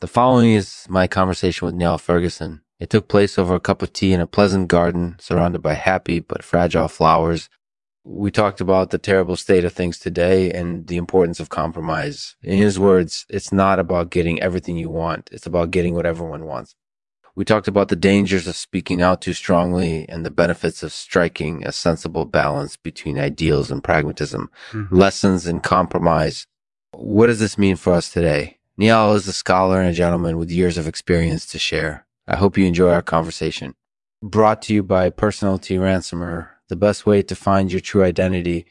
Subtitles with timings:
[0.00, 2.62] The following is my conversation with Niall Ferguson.
[2.78, 6.20] It took place over a cup of tea in a pleasant garden surrounded by happy
[6.20, 7.48] but fragile flowers.
[8.04, 12.36] We talked about the terrible state of things today and the importance of compromise.
[12.44, 15.30] In his words, it's not about getting everything you want.
[15.32, 16.76] It's about getting what everyone wants.
[17.34, 21.66] We talked about the dangers of speaking out too strongly and the benefits of striking
[21.66, 24.94] a sensible balance between ideals and pragmatism, mm-hmm.
[24.94, 26.46] lessons in compromise.
[26.92, 28.57] What does this mean for us today?
[28.80, 32.06] Niall is a scholar and a gentleman with years of experience to share.
[32.28, 33.74] I hope you enjoy our conversation.
[34.22, 38.66] Brought to you by Personality Ransomer, the best way to find your true identity.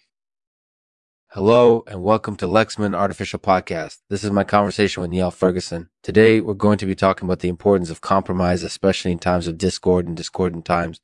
[1.31, 3.98] Hello and welcome to Lexman Artificial Podcast.
[4.09, 5.90] This is my conversation with Niall Ferguson.
[6.04, 9.58] Today we're going to be talking about the importance of compromise, especially in times of
[9.58, 11.02] discord and discordant times.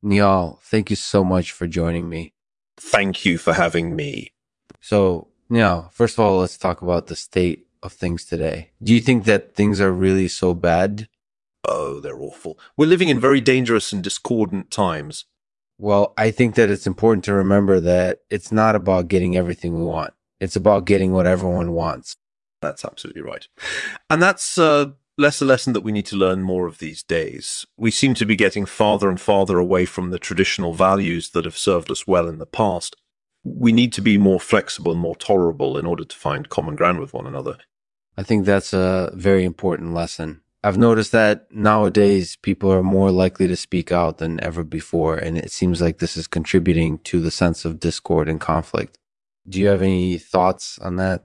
[0.00, 2.34] Niall, thank you so much for joining me.
[2.76, 4.32] Thank you for having me.
[4.80, 8.70] So, Niall, first of all, let's talk about the state of things today.
[8.82, 11.08] Do you think that things are really so bad?
[11.66, 12.58] Oh, they're awful.
[12.76, 15.26] We're living in very dangerous and discordant times.
[15.78, 19.84] Well, I think that it's important to remember that it's not about getting everything we
[19.84, 20.14] want.
[20.40, 22.16] It's about getting what everyone wants.
[22.60, 23.46] That's absolutely right.
[24.08, 27.66] And that's uh, less a lesson that we need to learn more of these days.
[27.76, 31.58] We seem to be getting farther and farther away from the traditional values that have
[31.58, 32.96] served us well in the past.
[33.42, 37.00] We need to be more flexible and more tolerable in order to find common ground
[37.00, 37.58] with one another.
[38.16, 40.40] I think that's a very important lesson.
[40.62, 45.36] I've noticed that nowadays people are more likely to speak out than ever before, and
[45.36, 48.96] it seems like this is contributing to the sense of discord and conflict.
[49.46, 51.24] Do you have any thoughts on that?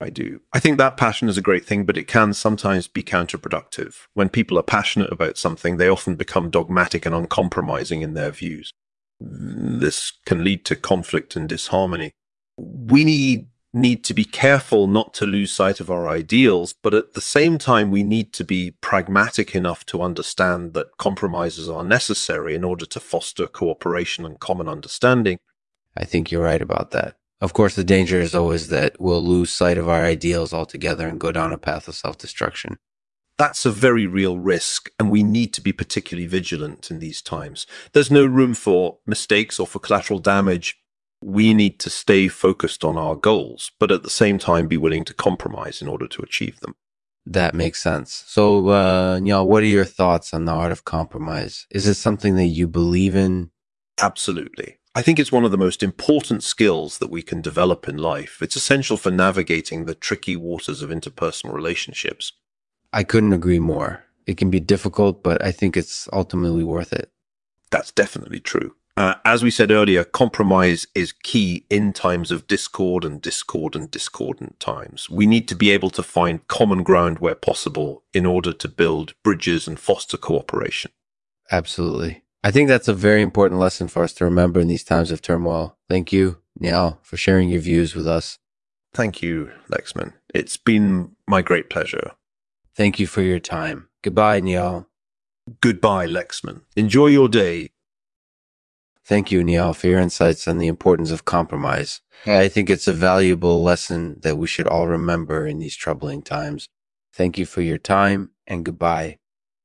[0.00, 0.40] I do.
[0.52, 4.06] I think that passion is a great thing, but it can sometimes be counterproductive.
[4.14, 8.72] When people are passionate about something, they often become dogmatic and uncompromising in their views.
[9.20, 12.12] This can lead to conflict and disharmony.
[12.56, 17.12] We need need to be careful not to lose sight of our ideals, but at
[17.12, 22.54] the same time, we need to be pragmatic enough to understand that compromises are necessary
[22.54, 25.38] in order to foster cooperation and common understanding.
[25.96, 27.16] I think you're right about that.
[27.40, 31.20] Of course, the danger is always that we'll lose sight of our ideals altogether and
[31.20, 32.78] go down a path of self destruction.
[33.36, 37.66] That's a very real risk, and we need to be particularly vigilant in these times.
[37.92, 40.77] There's no room for mistakes or for collateral damage
[41.20, 45.04] we need to stay focused on our goals, but at the same time be willing
[45.04, 46.74] to compromise in order to achieve them.
[47.26, 48.24] That makes sense.
[48.26, 51.66] So, uh, know, what are your thoughts on the art of compromise?
[51.70, 53.50] Is it something that you believe in?
[54.00, 54.78] Absolutely.
[54.94, 58.40] I think it's one of the most important skills that we can develop in life.
[58.40, 62.32] It's essential for navigating the tricky waters of interpersonal relationships.
[62.92, 64.04] I couldn't agree more.
[64.26, 67.10] It can be difficult, but I think it's ultimately worth it.
[67.70, 68.74] That's definitely true.
[68.98, 73.88] Uh, as we said earlier, compromise is key in times of discord and discord and
[73.92, 75.08] discordant times.
[75.08, 79.14] We need to be able to find common ground where possible in order to build
[79.22, 80.90] bridges and foster cooperation.
[81.52, 82.24] Absolutely.
[82.42, 85.22] I think that's a very important lesson for us to remember in these times of
[85.22, 85.78] turmoil.
[85.88, 88.40] Thank you, Niall, for sharing your views with us.
[88.94, 90.14] Thank you, Lexman.
[90.34, 92.10] It's been my great pleasure.
[92.74, 93.90] Thank you for your time.
[94.02, 94.88] Goodbye, Niall.
[95.60, 96.62] Goodbye, Lexman.
[96.74, 97.70] Enjoy your day.
[99.08, 102.02] Thank you, Niall, for your insights on the importance of compromise.
[102.26, 106.68] I think it's a valuable lesson that we should all remember in these troubling times.
[107.14, 109.16] Thank you for your time and goodbye.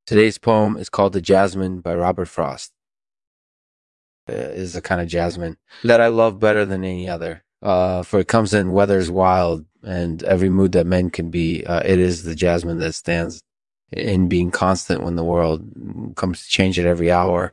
[0.08, 2.72] Today's poem is called The Jasmine by Robert Frost.
[4.30, 7.44] It is a kind of jasmine that I love better than any other.
[7.62, 11.66] Uh, for it comes in weathers wild and every mood that men can be.
[11.66, 13.42] Uh, it is the jasmine that stands
[13.92, 15.70] in being constant when the world
[16.16, 17.52] comes to change at every hour